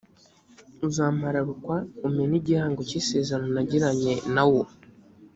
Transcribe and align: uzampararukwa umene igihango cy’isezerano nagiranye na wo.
uzampararukwa 0.87 1.75
umene 2.07 2.33
igihango 2.39 2.81
cy’isezerano 2.89 3.47
nagiranye 3.55 4.13
na 4.35 4.43
wo. 4.49 4.61